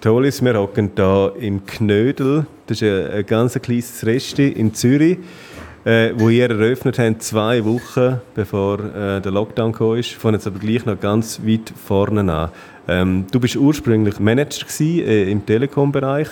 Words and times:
Toll 0.00 0.24
ist, 0.24 0.42
wir 0.42 0.54
hocken 0.54 0.92
hier 0.96 1.34
im 1.38 1.66
Knödel. 1.66 2.46
Das 2.66 2.80
ist 2.80 2.88
ein, 2.88 3.18
ein 3.18 3.26
ganz 3.26 3.60
kleines 3.60 4.06
Resti 4.06 4.48
in 4.48 4.72
Zürich, 4.72 5.18
äh, 5.84 6.12
wo 6.16 6.30
ihr 6.30 6.48
eröffnet 6.48 6.98
habt, 6.98 7.22
zwei 7.22 7.62
Wochen 7.66 8.18
bevor 8.34 8.78
äh, 8.78 9.20
der 9.20 9.30
Lockdown 9.30 9.72
kam. 9.72 9.96
ist. 9.96 10.12
Von 10.12 10.32
jetzt 10.32 10.46
aber 10.46 10.58
gleich 10.58 10.86
noch 10.86 10.98
ganz 10.98 11.42
weit 11.44 11.70
vorne 11.86 12.32
an. 12.32 12.48
Ähm, 12.88 13.26
du 13.30 13.40
bist 13.40 13.56
ursprünglich 13.56 14.18
Manager 14.18 14.64
gewesen, 14.64 15.06
äh, 15.06 15.30
im 15.30 15.44
Telekom-Bereich. 15.44 16.28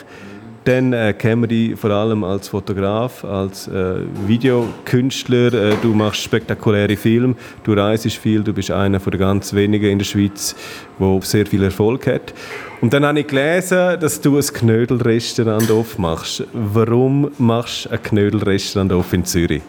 Dann 0.69 0.93
äh, 0.93 1.15
kennen 1.15 1.49
wir 1.49 1.79
vor 1.79 1.93
allem 1.93 2.23
als 2.25 2.49
Fotograf, 2.49 3.25
als 3.25 3.69
äh, 3.69 4.03
Videokünstler. 4.27 5.55
Äh, 5.55 5.75
du 5.81 5.95
machst 5.95 6.21
spektakuläre 6.21 6.95
Filme, 6.95 7.37
du 7.65 7.73
reist 7.73 8.05
viel, 8.19 8.43
du 8.43 8.53
bist 8.53 8.71
einer 8.71 9.01
der 9.01 9.19
ganz 9.19 9.55
wenigen 9.55 9.93
in 9.93 9.99
der 9.99 10.05
Schweiz, 10.05 10.55
der 11.01 11.21
sehr 11.23 11.47
viel 11.47 11.63
Erfolg 11.63 12.07
hat. 12.07 12.35
Und 12.83 12.93
dann 12.93 13.07
habe 13.07 13.21
ich 13.21 13.27
gelesen, 13.29 13.99
dass 13.99 14.21
du 14.21 14.37
ein 14.37 14.45
Knödelrestaurant 14.45 15.71
aufmachst. 15.71 16.45
Warum 16.53 17.31
machst 17.39 17.87
du 17.87 17.93
ein 17.93 18.03
Knödelrestaurant 18.03 18.93
auf 18.93 19.11
in 19.15 19.25
Zürich? 19.25 19.63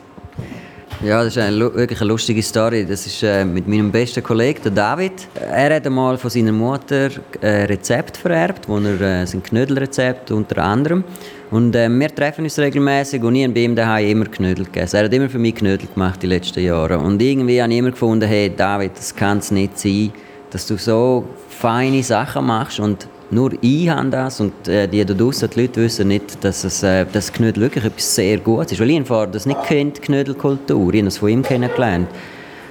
Ja, 1.01 1.23
das 1.23 1.37
ist 1.37 1.41
eine, 1.41 1.73
wirklich 1.73 2.01
eine 2.01 2.09
lustige 2.09 2.43
Story. 2.43 2.85
Das 2.85 3.07
ist 3.07 3.23
äh, 3.23 3.45
mit 3.45 3.65
meinem 3.69 3.89
besten 3.89 4.21
Kollegen, 4.21 4.61
der 4.63 4.71
David. 4.71 5.13
Er 5.33 5.73
hat 5.73 5.85
einmal 5.85 6.17
von 6.17 6.29
seiner 6.29 6.51
Mutter 6.51 7.05
ein 7.05 7.41
äh, 7.41 7.63
Rezept 7.63 8.17
vererbt, 8.17 8.67
wo 8.67 8.79
er 8.79 8.99
äh, 8.99 9.25
sein 9.25 9.41
Knödelrezept 9.41 10.29
unter 10.31 10.61
anderem. 10.61 11.05
Und 11.51 11.73
äh, 11.73 11.87
wir 11.87 12.13
treffen 12.13 12.43
uns 12.43 12.59
regelmäßig 12.59 13.23
und 13.23 13.33
ich 13.35 13.45
habe 13.45 13.53
bei 13.53 13.61
ihm 13.61 13.77
daheim 13.77 14.09
immer 14.09 14.25
Knödel 14.25 14.65
gegessen. 14.65 14.97
Er 14.97 15.05
hat 15.05 15.13
immer 15.13 15.29
für 15.29 15.39
mich 15.39 15.55
Knödel 15.55 15.87
gemacht 15.87 16.21
die 16.21 16.27
letzten 16.27 16.65
Jahre. 16.65 16.99
Und 16.99 17.21
irgendwie 17.21 17.61
habe 17.61 17.71
ich 17.71 17.79
immer 17.79 17.91
gefunden, 17.91 18.27
hey 18.27 18.51
David, 18.53 18.91
das 18.97 19.15
kann 19.15 19.37
es 19.37 19.51
nicht 19.51 19.79
sein, 19.79 20.11
dass 20.49 20.67
du 20.67 20.77
so 20.77 21.29
feine 21.47 22.03
Sachen 22.03 22.45
machst 22.45 22.81
und 22.81 23.07
nur 23.31 23.51
ich 23.61 23.87
habe 23.89 24.09
das 24.09 24.39
und 24.39 24.67
äh, 24.67 24.87
die 24.87 25.05
da 25.05 25.13
draussen, 25.13 25.49
die 25.53 25.61
Leute 25.61 25.81
wissen 25.81 26.07
nicht, 26.07 26.43
dass 26.43 26.63
es, 26.63 26.81
äh, 26.81 27.05
das 27.11 27.31
Knödel 27.31 27.61
wirklich 27.63 27.85
etwas 27.85 28.15
sehr 28.15 28.37
Gutes 28.39 28.71
ist. 28.71 28.79
Weil 28.79 28.89
ich 28.89 29.05
vorher 29.05 29.27
das 29.27 29.45
nicht 29.45 29.63
kennt, 29.63 30.01
Knödelkultur. 30.01 30.93
Ich 30.93 30.99
habe 30.99 31.05
das 31.05 31.19
von 31.19 31.29
ihm 31.29 31.43
kennengelernt. 31.43 32.07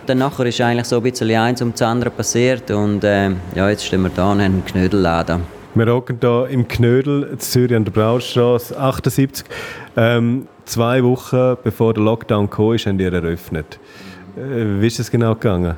Dann 0.06 0.18
nachher 0.18 0.46
ist 0.46 0.60
eigentlich 0.60 0.86
so 0.86 0.96
ein 0.96 1.02
bisschen 1.02 1.30
eins 1.30 1.62
um 1.62 1.70
das 1.70 1.82
andere 1.82 2.10
passiert 2.10 2.70
und 2.70 3.04
äh, 3.04 3.30
ja, 3.54 3.70
jetzt 3.70 3.84
stehen 3.84 4.02
wir 4.02 4.10
da 4.10 4.32
und 4.32 4.42
haben 4.42 4.54
einen 4.54 4.64
Knödelladen. 4.64 5.42
Wir 5.74 5.86
hocken 5.86 6.18
hier 6.20 6.48
im 6.50 6.66
Knödel 6.66 7.28
in 7.30 7.38
Zürich 7.38 7.76
an 7.76 7.84
der 7.84 7.92
Braustraße 7.92 8.76
78. 8.76 9.44
Ähm, 9.96 10.48
zwei 10.64 11.04
Wochen 11.04 11.56
bevor 11.62 11.94
der 11.94 12.02
Lockdown 12.02 12.50
kam, 12.50 12.76
haben 12.78 12.98
ihr 12.98 13.12
eröffnet. 13.12 13.78
Äh, 14.36 14.80
wie 14.80 14.86
ist 14.88 14.98
es 14.98 15.08
genau 15.08 15.34
gegangen? 15.34 15.76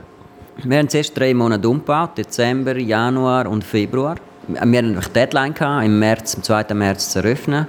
Wir 0.65 0.79
haben 0.79 0.89
zuerst 0.89 1.19
drei 1.19 1.35
Monate 1.35 1.69
umgebaut, 1.69 2.17
Dezember, 2.17 2.79
Januar 2.79 3.47
und 3.47 3.63
Februar 3.65 4.17
wir 4.55 4.61
hatten 4.61 4.77
eine 4.97 5.01
Deadline 5.01 5.55
gehabt, 5.55 5.85
im 5.85 5.99
März, 5.99 6.37
am 6.37 6.43
2. 6.43 6.75
März 6.75 7.11
zu 7.11 7.19
eröffnen 7.21 7.67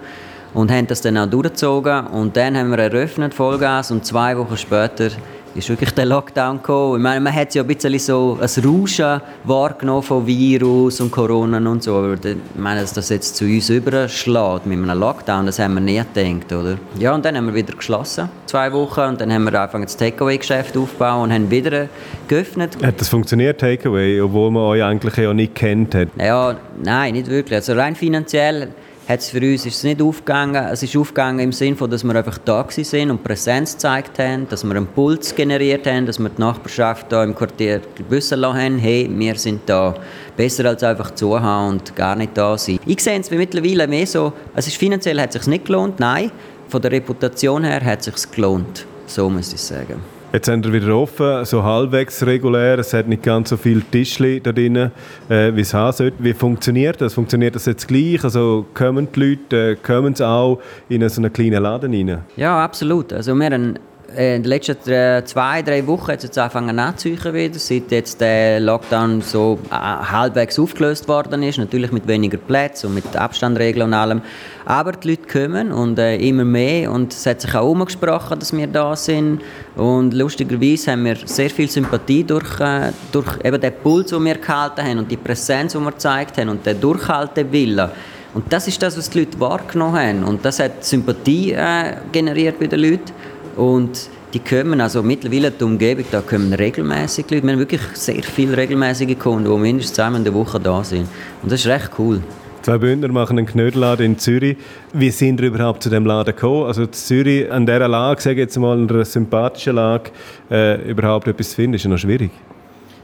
und 0.53 0.71
haben 0.71 0.87
das 0.87 1.01
dann 1.01 1.17
auch 1.17 1.27
durchgezogen 1.27 2.07
und 2.07 2.35
dann 2.35 2.57
haben 2.57 2.71
wir 2.71 2.79
eröffnet, 2.79 3.33
Vollgas 3.33 3.91
und 3.91 4.05
zwei 4.05 4.37
Wochen 4.37 4.57
später 4.57 5.09
ist 5.55 5.69
wirklich 5.69 5.91
der 5.91 6.05
Lockdown 6.05 6.57
gekommen. 6.57 6.97
Ich 6.97 7.03
meine, 7.03 7.19
man 7.19 7.33
hat 7.33 7.53
ja 7.53 7.63
ein 7.63 7.67
bisschen 7.67 7.99
so 7.99 8.37
ein 8.39 8.63
Rauschen 8.63 9.21
wahrgenommen 9.43 10.03
von 10.03 10.25
Virus 10.25 11.01
und 11.01 11.11
Corona 11.11 11.57
und 11.57 11.83
so, 11.83 11.95
aber 11.95 12.13
ich 12.13 12.37
meine, 12.55 12.81
dass 12.81 12.93
das 12.93 13.09
jetzt 13.09 13.35
zu 13.35 13.45
uns 13.45 13.69
überschlägt 13.69 14.65
mit 14.65 14.77
einem 14.77 14.99
Lockdown, 14.99 15.45
das 15.45 15.59
haben 15.59 15.73
wir 15.75 15.81
nie 15.81 16.01
gedacht, 16.13 16.51
oder? 16.51 16.77
Ja, 16.97 17.13
und 17.13 17.25
dann 17.25 17.35
haben 17.35 17.47
wir 17.47 17.53
wieder 17.55 17.73
geschlossen, 17.73 18.29
zwei 18.45 18.71
Wochen, 18.71 19.01
und 19.01 19.21
dann 19.21 19.31
haben 19.31 19.43
wir 19.43 19.59
angefangen 19.59 19.85
das 19.85 19.97
Takeaway-Geschäft 19.97 20.77
aufzubauen 20.77 21.23
und 21.23 21.33
haben 21.33 21.51
wieder 21.51 21.87
geöffnet. 22.27 22.77
Hat 22.81 22.99
das 22.99 23.09
funktioniert, 23.09 23.59
Takeaway, 23.59 24.21
obwohl 24.21 24.51
man 24.51 24.63
euch 24.63 24.83
eigentlich 24.83 25.15
ja 25.17 25.33
nicht 25.33 25.55
kennt 25.55 25.95
hat? 25.95 26.09
Ja, 26.17 26.55
nein, 26.81 27.13
nicht 27.13 27.29
wirklich. 27.29 27.55
Also 27.55 27.73
rein 27.73 27.95
finanziell 27.95 28.69
hat's 29.07 29.29
für 29.29 29.39
uns 29.39 29.65
ist 29.65 29.77
es 29.77 29.83
nicht 29.83 30.01
aufgegangen. 30.01 30.63
Es 30.71 30.83
ist 30.83 30.95
aufgegangen 30.95 31.39
im 31.39 31.51
Sinne 31.51 31.75
dass 31.87 32.03
wir 32.03 32.15
einfach 32.15 32.37
da 32.39 32.65
sind 32.69 33.11
und 33.11 33.23
Präsenz 33.23 33.73
gezeigt 33.73 34.19
haben, 34.19 34.47
dass 34.47 34.63
wir 34.63 34.75
einen 34.75 34.87
Puls 34.87 35.35
generiert 35.35 35.87
haben, 35.87 36.05
dass 36.05 36.19
wir 36.19 36.29
die 36.29 36.39
Nachbarschaft 36.39 37.07
hier 37.09 37.23
im 37.23 37.35
Quartier 37.35 37.81
wissen 38.09 38.39
lassen 38.39 38.61
haben, 38.61 38.77
hey, 38.77 39.09
wir 39.11 39.35
sind 39.35 39.61
da. 39.65 39.95
Besser 40.37 40.65
als 40.65 40.83
einfach 40.83 41.11
zuhauen 41.11 41.73
und 41.73 41.95
gar 41.95 42.15
nicht 42.15 42.37
da 42.37 42.57
sein. 42.57 42.79
Ich 42.85 43.01
sehe 43.01 43.19
es 43.19 43.29
mittlerweile 43.29 43.87
mehr 43.87 44.07
so, 44.07 44.33
es 44.55 44.67
ist 44.67 44.77
finanziell 44.77 45.19
hat 45.19 45.35
es 45.35 45.43
sich 45.43 45.47
nicht 45.47 45.65
gelohnt, 45.65 45.99
nein. 45.99 46.31
Von 46.69 46.81
der 46.81 46.91
Reputation 46.91 47.63
her 47.63 47.83
hat 47.83 47.99
es 47.99 48.21
sich 48.21 48.31
gelohnt. 48.31 48.85
So 49.07 49.29
muss 49.29 49.51
ich 49.53 49.61
sagen. 49.61 50.20
Jetzt 50.33 50.45
sind 50.45 50.63
wir 50.65 50.71
wieder 50.71 50.95
offen, 50.95 51.43
so 51.43 51.61
halbwegs 51.61 52.25
regulär. 52.25 52.79
Es 52.79 52.93
hat 52.93 53.05
nicht 53.05 53.21
ganz 53.21 53.49
so 53.49 53.57
viele 53.57 53.81
Tischli 53.81 54.39
da 54.39 54.53
drin, 54.53 54.77
äh, 54.77 55.53
wie 55.53 55.59
es 55.59 55.73
haben 55.73 55.91
sollte. 55.91 56.23
Wie 56.23 56.33
funktioniert 56.33 57.01
das? 57.01 57.15
Funktioniert 57.15 57.53
das 57.55 57.65
jetzt 57.65 57.85
gleich? 57.85 58.23
Also 58.23 58.65
kommen 58.73 59.09
die 59.13 59.19
Leute, 59.19 59.71
äh, 59.71 59.75
kommen 59.75 60.15
sie 60.15 60.25
auch 60.25 60.61
in 60.87 61.07
so 61.09 61.21
einen 61.21 61.33
kleinen 61.33 61.61
Laden 61.61 61.93
rein? 61.93 62.19
Ja, 62.37 62.63
absolut. 62.63 63.11
Also 63.11 63.35
wir 63.35 63.49
haben 63.49 63.77
in 64.15 64.43
den 64.43 64.43
letzten 64.43 65.25
zwei, 65.25 65.61
drei 65.61 65.85
Wochen 65.87 66.11
hat 66.11 66.17
es 66.17 66.23
jetzt 66.23 66.37
angefangen 66.37 66.75
nachzuziehen 66.75 67.33
wieder, 67.33 67.59
seit 67.59 67.91
jetzt 67.91 68.19
der 68.19 68.59
Lockdown 68.59 69.21
so 69.21 69.59
äh, 69.69 69.75
halbwegs 69.75 70.59
aufgelöst 70.59 71.07
worden 71.07 71.43
ist, 71.43 71.57
natürlich 71.57 71.91
mit 71.91 72.07
weniger 72.07 72.37
Plätzen 72.37 72.87
und 72.87 72.95
mit 72.95 73.15
Abstandregeln 73.15 73.87
und 73.87 73.93
allem. 73.93 74.21
Aber 74.65 74.91
die 74.93 75.11
Leute 75.11 75.27
kommen 75.27 75.71
und 75.71 75.97
äh, 75.97 76.17
immer 76.17 76.43
mehr 76.43 76.91
und 76.91 77.13
es 77.13 77.25
hat 77.25 77.41
sich 77.41 77.55
auch 77.55 77.69
umgesprochen, 77.69 78.39
dass 78.39 78.55
wir 78.55 78.67
da 78.67 78.95
sind 78.95 79.41
und 79.75 80.13
lustigerweise 80.13 80.91
haben 80.91 81.05
wir 81.05 81.17
sehr 81.25 81.49
viel 81.49 81.69
Sympathie 81.69 82.23
durch, 82.23 82.59
äh, 82.59 82.91
durch 83.11 83.27
eben 83.43 83.61
den 83.61 83.73
Puls, 83.81 84.09
den 84.09 84.25
wir 84.25 84.35
gehalten 84.35 84.81
haben 84.83 84.99
und 84.99 85.11
die 85.11 85.17
Präsenz, 85.17 85.73
die 85.73 85.79
wir 85.79 85.91
gezeigt 85.91 86.37
haben 86.37 86.49
und 86.49 86.65
den 86.65 86.79
Durchhaltewillen. 86.79 87.89
Und 88.33 88.51
das 88.51 88.67
ist 88.67 88.81
das, 88.81 88.97
was 88.97 89.09
die 89.09 89.19
Leute 89.19 89.39
wahrgenommen 89.39 89.99
haben 89.99 90.23
und 90.23 90.45
das 90.45 90.59
hat 90.59 90.83
Sympathie 90.83 91.51
äh, 91.51 91.95
generiert 92.11 92.59
bei 92.59 92.67
den 92.67 92.79
Leuten 92.79 93.11
und 93.57 94.09
die 94.33 94.39
kommen, 94.39 94.79
also 94.79 95.03
mittlerweile 95.03 95.51
die 95.51 95.63
Umgebung, 95.63 96.05
da 96.09 96.21
kommen 96.21 96.53
regelmäßig 96.53 97.25
Leute. 97.29 97.43
Wir 97.43 97.51
haben 97.53 97.59
wirklich 97.59 97.81
sehr 97.93 98.23
viele 98.23 98.55
regelmäßige 98.55 99.17
Kunden, 99.19 99.51
die 99.51 99.59
mindestens 99.59 99.95
zweimal 99.95 100.19
in 100.19 100.23
der 100.23 100.33
Woche 100.33 100.59
da 100.59 100.83
sind. 100.83 101.07
Und 101.43 101.51
das 101.51 101.61
ist 101.61 101.67
recht 101.67 101.91
cool. 101.99 102.21
Zwei 102.61 102.77
Bündner 102.77 103.07
machen 103.07 103.39
einen 103.39 103.47
Knödelladen 103.47 104.05
in 104.05 104.17
Zürich. 104.19 104.55
Wie 104.93 105.09
sind 105.09 105.41
ihr 105.41 105.47
überhaupt 105.47 105.81
zu 105.81 105.89
dem 105.89 106.05
Laden 106.05 106.35
gekommen? 106.35 106.67
Also 106.67 106.85
Zürich 106.85 107.51
an 107.51 107.65
dieser 107.65 107.87
Lage, 107.87 108.21
sage 108.21 108.35
ich 108.35 108.39
jetzt 108.41 108.57
mal, 108.57 108.77
in 108.77 108.89
einer 108.89 109.03
sympathischen 109.03 109.75
Lage, 109.75 110.11
äh, 110.51 110.89
überhaupt 110.89 111.27
etwas 111.27 111.49
zu 111.49 111.55
finden, 111.55 111.73
ist 111.73 111.83
ja 111.83 111.89
noch 111.89 111.97
schwierig. 111.97 112.31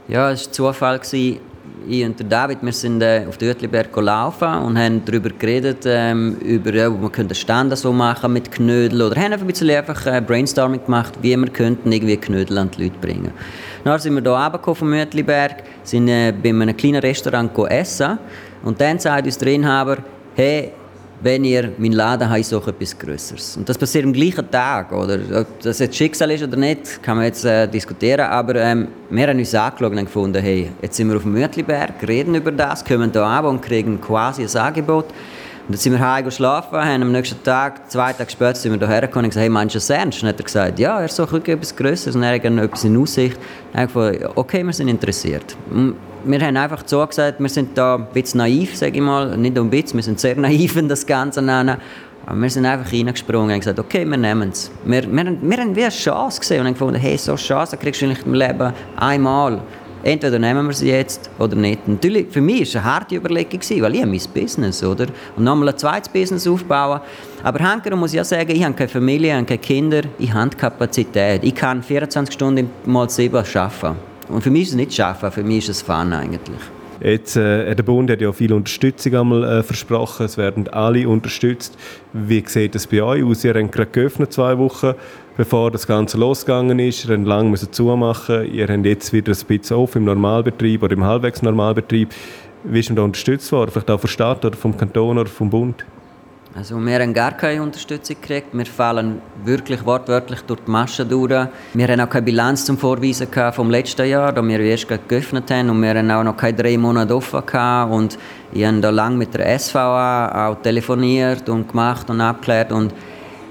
Ja, 0.06 0.30
es 0.30 0.46
war 0.46 0.52
Zufall. 0.52 0.98
Gewesen 1.00 1.40
ich 1.88 2.04
und 2.04 2.16
David, 2.30 2.58
wir 2.62 2.72
sind 2.72 3.02
äh, 3.02 3.24
auf 3.28 3.38
der 3.38 3.48
Uetliberg 3.48 3.92
gelaufen 3.92 4.48
und 4.48 4.78
haben 4.78 5.04
darüber 5.04 5.30
geredet, 5.30 5.84
ähm, 5.86 6.36
über, 6.36 6.72
ja, 6.74 6.90
man 6.90 7.10
könnte 7.10 7.34
Ständer 7.34 7.76
so 7.76 7.92
machen 7.92 8.32
mit 8.32 8.50
Knödel 8.50 9.02
oder 9.02 9.16
haben 9.16 9.32
einfach 9.32 9.44
ein 9.44 9.48
bisschen 9.48 9.70
einfach 9.70 10.06
äh, 10.06 10.20
Brainstorming 10.20 10.84
gemacht, 10.84 11.14
wie 11.22 11.36
wir 11.36 11.48
könnten 11.48 11.90
irgendwie 11.90 12.16
Knödel 12.16 12.58
an 12.58 12.70
die 12.70 12.84
Leute 12.84 12.98
bringen. 13.00 13.32
Dann 13.84 13.98
sind 13.98 14.14
wir 14.14 14.22
hier 14.22 14.30
runtergekommen 14.32 14.76
vom 14.76 14.92
Uetliberg, 14.92 15.62
sind 15.82 16.08
äh, 16.08 16.32
bei 16.32 16.50
einem 16.50 16.76
kleinen 16.76 17.00
Restaurant 17.00 17.50
essen 17.70 18.18
und 18.62 18.80
dann 18.80 18.98
sagt 18.98 19.26
uns 19.26 19.38
der 19.38 19.48
Inhaber, 19.48 19.98
hey, 20.34 20.72
wenn 21.20 21.44
ihr 21.44 21.72
meinen 21.78 21.92
Laden 21.92 22.30
habt, 22.30 22.44
so 22.44 22.58
etwas 22.58 22.98
Größeres. 22.98 23.56
Und 23.56 23.68
das 23.68 23.76
passiert 23.76 24.04
am 24.04 24.12
gleichen 24.12 24.48
Tag. 24.50 24.92
Oder? 24.92 25.18
Ob 25.40 25.60
das 25.60 25.78
jetzt 25.80 25.96
Schicksal 25.96 26.30
ist 26.30 26.44
oder 26.44 26.56
nicht, 26.56 27.02
kann 27.02 27.16
man 27.16 27.26
jetzt 27.26 27.44
äh, 27.44 27.66
diskutieren. 27.66 28.26
Aber 28.26 28.54
ähm, 28.56 28.88
wir 29.10 29.26
haben 29.26 29.38
uns 29.38 29.54
angeschaut 29.54 29.90
und 29.90 30.04
gefunden, 30.04 30.42
hey, 30.42 30.70
jetzt 30.80 30.96
sind 30.96 31.08
wir 31.08 31.16
auf 31.16 31.22
dem 31.22 31.32
Mütliberg, 31.32 32.06
reden 32.06 32.34
über 32.34 32.52
das, 32.52 32.84
kommen 32.84 33.10
hier 33.10 33.22
an 33.22 33.44
und 33.46 33.62
kriegen 33.62 34.00
quasi 34.00 34.42
ein 34.42 34.56
Angebot. 34.56 35.06
Und 35.06 35.74
dann 35.74 35.80
sind 35.80 35.92
wir 35.92 36.00
heim 36.00 36.24
geschlafen, 36.24 36.78
haben 36.78 37.02
am 37.02 37.12
nächsten 37.12 37.42
Tag, 37.42 37.90
zwei 37.90 38.12
Tage 38.14 38.30
später, 38.30 38.54
sind 38.54 38.72
wir 38.72 38.86
hierher 38.86 39.02
gekommen 39.02 39.26
und 39.26 39.30
gesagt, 39.30 39.42
hey, 39.42 39.50
meinst 39.50 39.74
du 39.74 39.78
das 39.78 39.90
ernst? 39.90 40.18
Und 40.18 40.22
dann 40.22 40.28
hat 40.30 40.40
er 40.40 40.44
gesagt, 40.44 40.78
ja, 40.78 41.00
er 41.00 41.08
sucht 41.08 41.46
etwas 41.46 41.76
Größeres 41.76 42.16
und 42.16 42.22
er 42.22 42.36
hat 42.36 42.44
etwas 42.44 42.84
in 42.84 42.96
Aussicht. 42.96 43.36
Und 43.72 43.78
habe 43.78 44.12
ich 44.14 44.18
gesagt, 44.18 44.38
okay, 44.38 44.64
wir 44.64 44.72
sind 44.72 44.88
interessiert 44.88 45.56
wir 46.30 46.40
haben 46.40 46.56
einfach 46.56 46.82
so 46.84 47.06
gesagt, 47.06 47.40
wir 47.40 47.48
sind 47.48 47.76
da 47.76 47.96
ein 47.96 48.06
bisschen 48.12 48.38
naiv, 48.38 48.76
sage 48.76 48.96
ich 48.96 49.00
mal. 49.00 49.36
Nicht 49.36 49.58
ein 49.58 49.70
bisschen, 49.70 49.96
wir 49.96 50.02
sind 50.02 50.20
sehr 50.20 50.36
naiv, 50.36 50.76
wenn 50.76 50.88
das 50.88 51.06
Ganze 51.06 51.40
nennen. 51.40 51.78
Aber 52.26 52.40
wir 52.42 52.50
sind 52.50 52.66
einfach 52.66 52.92
reingesprungen 52.92 53.54
und 53.54 53.60
gesagt, 53.60 53.78
okay, 53.78 54.04
wir 54.04 54.16
nehmen 54.18 54.50
es. 54.50 54.70
Wir, 54.84 55.10
wir, 55.10 55.36
wir 55.40 55.56
haben 55.56 55.74
wie 55.74 55.82
eine 55.82 55.90
Chance 55.90 56.40
gesehen 56.40 56.60
und 56.60 56.66
haben 56.66 56.74
gefunden, 56.74 57.00
hey, 57.00 57.16
so 57.16 57.32
eine 57.32 57.40
Chance 57.40 57.76
kriegst 57.78 58.02
du 58.02 58.06
nicht 58.06 58.26
im 58.26 58.34
Leben 58.34 58.72
einmal. 58.96 59.62
Entweder 60.02 60.38
nehmen 60.38 60.66
wir 60.66 60.74
sie 60.74 60.90
jetzt 60.90 61.30
oder 61.38 61.56
nicht. 61.56 61.88
Natürlich, 61.88 62.28
für 62.30 62.40
mich 62.40 62.56
war 62.56 62.62
es 62.62 62.76
eine 62.76 62.84
harte 62.84 63.16
Überlegung, 63.16 63.60
weil 63.80 63.94
ich 63.94 64.06
mein 64.06 64.20
Business, 64.34 64.84
oder? 64.84 65.06
Und 65.36 65.44
nochmal 65.44 65.70
ein 65.70 65.78
zweites 65.78 66.08
Business 66.08 66.46
aufbauen. 66.46 67.00
Aber 67.42 67.58
Henker 67.58 67.96
muss 67.96 68.12
ja 68.12 68.22
sagen, 68.22 68.50
ich 68.50 68.62
habe 68.62 68.74
keine 68.74 68.88
Familie, 68.88 69.30
ich 69.30 69.34
habe 69.34 69.46
keine 69.46 69.58
Kinder, 69.58 70.02
ich 70.18 70.32
habe 70.32 70.54
Kapazität. 70.56 71.42
Ich 71.42 71.54
kann 71.54 71.82
24 71.82 72.34
Stunden 72.34 72.70
mal 72.84 73.08
7 73.08 73.34
arbeiten. 73.34 73.96
Und 74.28 74.42
für 74.42 74.50
mich 74.50 74.62
ist 74.62 74.68
es 74.70 74.74
nicht 74.74 74.94
Schaffen, 74.94 75.30
für 75.30 75.42
mich 75.42 75.58
ist 75.58 75.68
es 75.68 75.82
Fun 75.82 76.12
eigentlich. 76.12 76.60
Jetzt, 77.00 77.36
äh, 77.36 77.74
der 77.76 77.82
Bund 77.84 78.10
hat 78.10 78.20
ja 78.20 78.32
viel 78.32 78.52
Unterstützung 78.52 79.14
einmal, 79.14 79.44
äh, 79.44 79.62
versprochen, 79.62 80.26
es 80.26 80.36
werden 80.36 80.66
alle 80.68 81.08
unterstützt. 81.08 81.78
Wie 82.12 82.42
sieht 82.44 82.74
das 82.74 82.88
bei 82.88 83.02
euch 83.02 83.22
aus? 83.22 83.44
Ihr 83.44 83.54
habt 83.54 83.70
gerade 83.72 83.90
geöffnet, 83.90 84.32
zwei 84.32 84.58
Wochen, 84.58 84.94
bevor 85.36 85.70
das 85.70 85.86
Ganze 85.86 86.18
losgegangen 86.18 86.78
ist. 86.80 87.04
Ihr 87.04 87.16
habt 87.16 87.26
lange 87.26 87.56
zumachen. 87.70 88.52
Ihr 88.52 88.66
habt 88.66 88.84
jetzt 88.84 89.12
wieder 89.12 89.32
ein 89.32 89.46
bisschen 89.46 89.76
auf 89.76 89.94
im 89.94 90.04
Normalbetrieb 90.04 90.82
oder 90.82 90.94
im 90.94 91.04
halbwegs 91.04 91.40
Normalbetrieb. 91.40 92.08
Wie 92.64 92.80
ist 92.80 92.88
man 92.90 92.96
da 92.96 93.02
unterstützt 93.02 93.52
worden? 93.52 93.70
Vielleicht 93.70 93.90
auch 93.90 94.00
der 94.00 94.08
Stadt 94.08 94.44
oder 94.44 94.56
vom 94.56 94.76
Kanton 94.76 95.18
oder 95.18 95.30
vom 95.30 95.50
Bund? 95.50 95.84
Also 96.58 96.76
wir 96.84 96.98
haben 96.98 97.14
gar 97.14 97.36
keine 97.36 97.62
Unterstützung 97.62 98.16
gekriegt. 98.20 98.48
Wir 98.50 98.66
fallen 98.66 99.22
wirklich 99.44 99.86
wortwörtlich 99.86 100.40
durch 100.40 100.58
die 100.66 100.70
Maschen 100.72 101.08
durch. 101.08 101.46
Wir 101.72 101.86
haben 101.88 102.00
auch 102.00 102.10
keine 102.10 102.24
Bilanz 102.24 102.64
zum 102.64 102.76
Vorweisen 102.76 103.28
vom 103.52 103.70
letzten 103.70 104.08
Jahr, 104.08 104.32
da 104.32 104.42
wir 104.42 104.58
erst 104.58 104.88
geöffnet 104.88 105.48
haben 105.52 105.70
und 105.70 105.80
wir 105.80 105.94
haben 105.94 106.10
auch 106.10 106.24
noch 106.24 106.36
keine 106.36 106.56
drei 106.56 106.76
Monate 106.76 107.14
offen. 107.14 107.44
Und 107.92 108.18
ich 108.50 108.66
habe 108.66 108.80
da 108.80 108.90
lange 108.90 109.18
mit 109.18 109.32
der 109.34 109.56
SVA 109.56 110.48
auch 110.48 110.60
telefoniert 110.60 111.48
und 111.48 111.68
gemacht 111.68 112.10
und 112.10 112.20
abgeklärt 112.20 112.72
und 112.72 112.92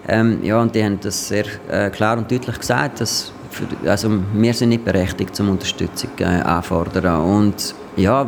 ähm, 0.10 0.40
ja, 0.44 0.60
und 0.60 0.76
die 0.76 0.84
haben 0.84 1.00
das 1.02 1.30
sehr 1.30 1.46
äh, 1.70 1.90
klar 1.90 2.18
und 2.18 2.30
deutlich 2.30 2.60
gesagt, 2.60 3.00
dass 3.00 3.32
für, 3.50 3.90
also 3.90 4.10
wir 4.34 4.54
sind 4.54 4.70
nicht 4.70 4.84
berechtigt 4.84 5.34
zum 5.34 5.50
Unterstützung 5.50 6.10
äh, 6.20 6.26
anfordern 6.26 7.16
ja, 7.98 8.22
äh, 8.22 8.28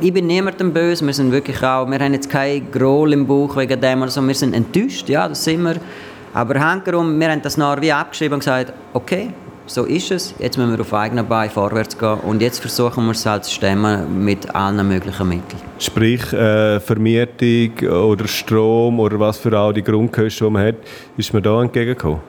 ich 0.00 0.12
bin 0.12 0.26
niemandem 0.26 0.72
böse, 0.72 1.04
wir 1.04 1.12
sind 1.12 1.32
wirklich 1.32 1.62
auch, 1.62 1.90
wir 1.90 1.98
haben 1.98 2.14
jetzt 2.14 2.30
kein 2.30 2.70
Groll 2.70 3.12
im 3.12 3.26
Bauch 3.26 3.56
wegen 3.56 3.80
dem 3.80 4.02
oder 4.02 4.10
so, 4.10 4.26
wir 4.26 4.34
sind 4.34 4.54
enttäuscht, 4.54 5.08
ja, 5.08 5.28
das 5.28 5.44
sind 5.44 5.62
wir, 5.62 5.76
aber 6.32 6.58
hankerum, 6.58 7.18
wir 7.18 7.30
haben 7.30 7.42
das 7.42 7.56
nachher 7.56 7.82
wie 7.82 7.92
abgeschrieben 7.92 8.34
und 8.34 8.40
gesagt, 8.40 8.72
okay, 8.94 9.30
so 9.66 9.84
ist 9.84 10.10
es, 10.10 10.34
jetzt 10.38 10.56
müssen 10.56 10.72
wir 10.72 10.80
auf 10.80 10.94
eigenen 10.94 11.26
Beinen 11.26 11.50
vorwärts 11.50 11.96
gehen 11.96 12.18
und 12.26 12.42
jetzt 12.42 12.60
versuchen 12.60 13.04
wir 13.04 13.12
es 13.12 13.26
halt 13.26 13.44
zu 13.44 13.52
stemmen 13.52 14.24
mit 14.24 14.52
allen 14.54 14.88
möglichen 14.88 15.28
Mitteln. 15.28 15.60
Sprich, 15.78 16.32
äh, 16.32 16.80
Vermietung 16.80 17.88
oder 17.88 18.26
Strom 18.26 18.98
oder 18.98 19.18
was 19.20 19.38
für 19.38 19.56
auch 19.58 19.72
die 19.72 19.82
Grundkosten, 19.82 20.46
die 20.46 20.52
man 20.52 20.66
hat, 20.66 20.76
ist 21.16 21.32
man 21.32 21.42
da 21.42 21.62
entgegengekommen? 21.62 22.20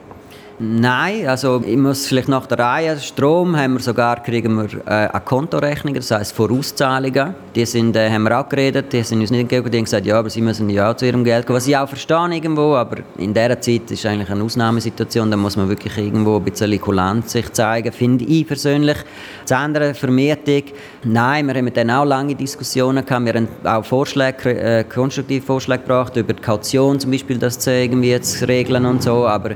Nein, 0.58 1.26
also 1.26 1.62
ich 1.66 1.76
muss 1.76 2.06
vielleicht 2.06 2.28
nach 2.28 2.46
der 2.46 2.58
Reihe. 2.58 2.98
Strom 2.98 3.56
haben 3.56 3.74
wir 3.74 3.80
sogar, 3.80 4.22
kriegen 4.22 4.54
wir 4.54 4.68
äh, 4.86 5.08
eine 5.08 5.20
Kontorechnung, 5.24 5.94
das 5.94 6.10
heisst 6.10 6.36
Vorauszahlungen. 6.36 7.34
Die 7.54 7.64
sind, 7.64 7.96
äh, 7.96 8.10
haben 8.10 8.24
wir 8.24 8.38
auch 8.38 8.48
geredet, 8.48 8.92
die 8.92 9.02
sind 9.02 9.20
uns 9.20 9.30
nicht 9.30 9.48
gegeben, 9.48 9.70
die 9.70 9.78
haben 9.78 9.84
gesagt, 9.84 10.06
ja, 10.06 10.18
aber 10.18 10.28
sie 10.30 10.42
müssen 10.42 10.68
ja 10.68 10.94
zu 10.96 11.06
ihrem 11.06 11.24
Geld 11.24 11.46
kommen. 11.46 11.56
Was 11.56 11.66
ich 11.66 11.76
auch 11.76 11.88
verstehe 11.88 12.28
irgendwo, 12.34 12.74
aber 12.74 12.98
in 13.16 13.32
dieser 13.32 13.60
Zeit 13.60 13.90
ist 13.90 14.04
eigentlich 14.04 14.30
eine 14.30 14.44
Ausnahmesituation, 14.44 15.30
da 15.30 15.36
muss 15.36 15.56
man 15.56 15.68
wirklich 15.68 15.96
irgendwo 15.96 16.36
ein 16.36 16.44
bisschen 16.44 16.78
Kulanz 16.80 17.32
sich 17.32 17.50
zeigen, 17.52 17.90
finde 17.90 18.24
ich 18.24 18.46
persönlich. 18.46 18.98
Das 19.42 19.52
andere, 19.52 19.94
Vermietung, 19.94 20.64
nein, 21.02 21.46
wir 21.46 21.54
haben 21.54 21.64
mit 21.64 21.76
denen 21.76 21.90
auch 21.90 22.04
lange 22.04 22.34
Diskussionen 22.34 23.04
gehabt, 23.04 23.24
wir 23.24 23.34
haben 23.34 23.48
auch 23.64 23.84
Vorschläge, 23.84 24.50
äh, 24.50 24.84
konstruktive 24.84 25.44
Vorschläge 25.44 25.82
gebracht, 25.82 26.16
über 26.16 26.34
die 26.34 26.42
Kaution 26.42 27.00
zum 27.00 27.10
Beispiel, 27.10 27.38
das 27.38 27.58
zu 27.58 27.72
irgendwie 27.72 28.20
zu 28.20 28.46
regeln 28.46 28.84
und 28.84 29.02
so, 29.02 29.26
aber 29.26 29.52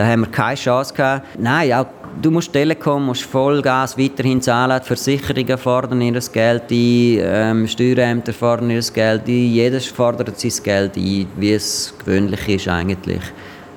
da 0.00 0.06
haben 0.06 0.22
wir 0.22 0.28
keine 0.28 0.54
Chance 0.54 0.94
gehabt. 0.94 1.26
Nein, 1.38 1.74
auch 1.74 1.86
du 2.22 2.30
musst 2.30 2.50
Telekom, 2.50 3.04
musst 3.04 3.24
Vollgas 3.24 3.98
weiterhin 3.98 4.40
zahlen, 4.40 4.80
die 4.80 4.86
Versicherungen 4.86 5.58
fordern 5.58 6.00
ihr 6.00 6.18
Geld 6.32 6.62
ein, 6.70 7.18
ähm, 7.20 7.68
Steuerämter 7.68 8.32
fordern 8.32 8.70
ihr 8.70 8.80
Geld 8.80 9.28
ein, 9.28 9.34
jeder 9.34 9.78
fordert 9.80 10.40
sein 10.40 10.52
Geld 10.64 10.96
ein, 10.96 11.26
wie 11.36 11.52
es 11.52 11.92
gewöhnlich 11.98 12.48
ist 12.48 12.68
eigentlich. 12.68 13.20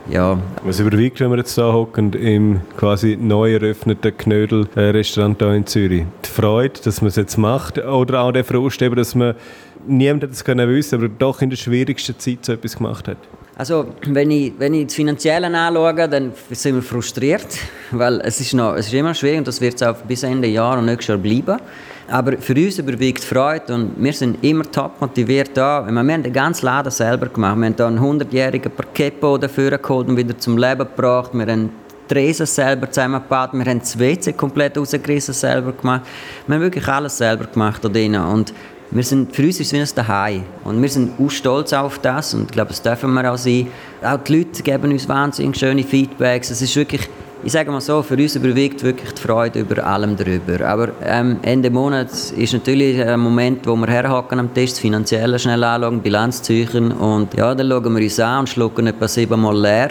Ja. 0.10 0.38
Was 0.64 0.80
überwiegt, 0.80 1.20
wenn 1.20 1.30
wir 1.30 1.38
jetzt 1.40 1.56
hier 1.56 1.74
hocken 1.74 2.14
im 2.14 2.62
quasi 2.78 3.18
neu 3.20 3.56
eröffneten 3.56 4.16
Knödel-Restaurant 4.18 5.42
hier 5.42 5.54
in 5.54 5.66
Zürich? 5.66 6.06
Die 6.24 6.30
Freude, 6.30 6.80
dass 6.86 7.02
man 7.02 7.10
es 7.10 7.18
jetzt 7.18 7.38
macht 7.38 7.78
oder 7.80 8.22
auch 8.22 8.32
der 8.32 8.46
Frust, 8.46 8.82
dass 8.82 9.14
man 9.14 9.36
niemand 9.88 10.24
das 10.24 10.44
können 10.44 10.70
wissen, 10.70 10.96
aber 10.96 11.10
doch 11.10 11.42
in 11.42 11.50
der 11.50 11.58
schwierigsten 11.58 12.18
Zeit 12.18 12.46
so 12.46 12.54
etwas 12.54 12.76
gemacht 12.76 13.08
hat? 13.08 13.18
Also, 13.56 13.86
wenn 14.08 14.32
ich, 14.32 14.54
wenn 14.58 14.74
ich 14.74 14.88
das 14.88 14.96
Finanzielle 14.96 15.48
anschaue, 15.48 16.10
dann 16.10 16.32
sind 16.50 16.76
wir 16.76 16.82
frustriert, 16.82 17.48
weil 17.92 18.20
es 18.22 18.40
ist, 18.40 18.54
noch, 18.54 18.76
es 18.76 18.88
ist 18.88 18.94
immer 18.94 19.14
schwierig 19.14 19.40
und 19.40 19.48
das 19.48 19.62
wird 19.62 19.76
es 19.76 19.84
auch 19.84 19.96
bis 19.98 20.24
Ende 20.24 20.48
Jahr 20.48 20.80
und 20.80 20.86
nächstes 20.86 21.10
Jahr 21.10 21.18
bleiben. 21.20 21.60
Aber 22.10 22.38
für 22.38 22.54
uns 22.54 22.80
überwiegt 22.80 23.24
Freude 23.24 23.74
und 23.74 23.94
wir 23.98 24.14
sind 24.14 24.44
immer 24.44 24.64
top 24.70 25.00
motiviert 25.00 25.52
da. 25.54 25.86
Wir 25.88 25.98
haben 25.98 26.24
den 26.24 26.34
ganzen 26.34 26.66
Laden 26.66 26.92
selber 26.92 27.28
gemacht. 27.28 27.58
Wir 27.58 27.66
haben 27.66 27.76
hier 27.76 27.86
einen 27.86 28.00
100-jährigen 28.00 28.72
Parkettboden 28.72 29.50
geholt 29.50 30.10
und 30.10 30.18
wieder 30.18 30.38
zum 30.38 30.58
Leben 30.58 30.80
gebracht. 30.80 31.32
Wir 31.34 31.46
haben 31.48 31.70
Tresen 32.08 32.46
selber 32.46 32.92
zusammengebaut. 32.92 33.52
Wir 33.54 33.66
haben 33.66 33.80
das 33.80 33.98
WC 33.98 34.34
komplett 34.34 34.78
rausgerissen 34.78 35.34
selber 35.34 35.72
gemacht. 35.72 36.02
Wir 36.46 36.56
haben 36.56 36.62
wirklich 36.62 36.88
alles 36.88 37.18
selber 37.18 37.46
gemacht 37.46 37.84
da 37.84 37.90
drin. 37.90 38.16
Und 38.16 38.54
wir 38.94 39.04
sind, 39.04 39.36
für 39.36 39.44
uns 39.44 39.60
ist 39.60 39.68
es 39.68 39.74
wie 39.74 39.80
ein 39.80 39.88
Daheim. 40.08 40.44
Und 40.64 40.80
wir 40.82 40.90
sind 40.90 41.20
auch 41.20 41.30
stolz 41.30 41.74
auf 41.74 41.98
das 42.00 42.34
und 42.36 42.44
ich 42.44 42.52
glaube, 42.52 42.70
das 42.70 42.82
dürfen 42.82 43.12
wir 43.14 43.32
auch 43.32 43.38
sein. 43.38 43.68
Auch 44.04 44.18
die 44.18 44.38
Leute 44.38 44.62
geben 44.62 44.92
uns 44.92 45.10
wahnsinnig 45.10 45.58
schöne 45.58 45.84
Feedbacks. 45.84 46.52
Es 46.52 46.62
ist 46.62 46.76
wirklich, 46.76 47.10
ich 47.44 47.52
sage 47.52 47.72
mal 47.72 47.82
so, 47.82 48.04
für 48.04 48.16
uns 48.16 48.36
überwiegt 48.36 48.84
wirklich 48.84 49.12
die 49.14 49.22
Freude 49.22 49.62
über 49.62 49.84
allem 49.84 50.16
darüber. 50.16 50.64
Aber 50.68 50.90
ähm, 51.04 51.38
Ende 51.42 51.72
Monat 51.72 52.12
ist 52.12 52.54
natürlich 52.54 53.04
ein 53.04 53.20
Moment, 53.20 53.66
wo 53.66 53.76
wir 53.76 53.88
herhaken 53.88 54.40
am 54.40 54.54
Tisch, 54.54 54.72
das 54.72 54.80
Finanzielle 54.80 55.40
schnell 55.40 55.64
anschauen, 55.64 56.00
Bilanz 56.00 56.44
ziehen 56.44 56.92
und 56.92 57.34
ja, 57.34 57.56
dann 57.56 57.68
schauen 57.68 57.96
wir 57.96 58.04
uns 58.04 58.20
an 58.20 58.42
und 58.42 58.50
schlucken 58.50 58.86
etwa 58.86 59.08
siebenmal 59.08 59.60
leer 59.60 59.90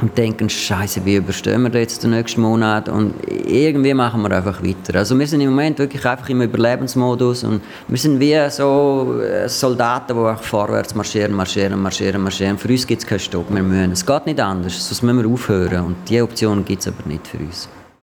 und 0.00 0.16
denken, 0.16 0.48
Scheiße, 0.48 1.04
wie 1.04 1.16
überstehen 1.16 1.62
wir 1.62 1.80
jetzt 1.80 2.04
den 2.04 2.10
nächsten 2.10 2.42
Monat? 2.42 2.88
Und 2.88 3.14
irgendwie 3.46 3.94
machen 3.94 4.22
wir 4.22 4.30
einfach 4.32 4.62
weiter. 4.62 4.98
Also 4.98 5.18
wir 5.18 5.26
sind 5.26 5.40
im 5.40 5.50
Moment 5.50 5.78
wirklich 5.78 6.04
einfach 6.04 6.28
im 6.28 6.42
Überlebensmodus 6.42 7.44
und 7.44 7.62
wir 7.88 7.98
sind 7.98 8.18
wie 8.20 8.36
so 8.50 9.20
äh, 9.20 9.48
Soldaten, 9.48 10.14
die 10.14 10.20
auch 10.20 10.42
vorwärts 10.42 10.94
marschieren, 10.94 11.32
marschieren, 11.32 11.80
marschieren, 11.80 12.22
marschieren. 12.22 12.58
Für 12.58 12.68
uns 12.68 12.86
gibt 12.86 13.02
es 13.02 13.08
keinen 13.08 13.20
Stopp, 13.20 13.54
wir 13.54 13.62
müssen. 13.62 13.92
Es 13.92 14.04
geht 14.04 14.26
nicht 14.26 14.40
anders, 14.40 14.88
sonst 14.88 15.02
müssen 15.02 15.22
wir 15.22 15.30
aufhören 15.30 15.86
und 15.86 15.96
diese 16.08 16.22
Option 16.22 16.64
gibt 16.64 16.80
es 16.80 16.88
aber 16.88 17.06
nicht 17.06 17.26
für 17.26 17.38
uns. 17.38 17.68